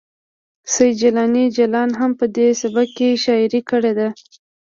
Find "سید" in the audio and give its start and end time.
0.73-0.95